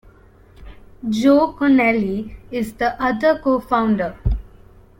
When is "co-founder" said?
3.37-4.17